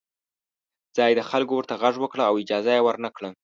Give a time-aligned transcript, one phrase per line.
[0.95, 3.29] ځايي خلکو ورته غږ وکړ او اجازه یې ورنه کړه.